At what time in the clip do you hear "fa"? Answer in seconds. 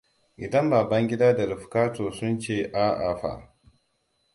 3.21-3.33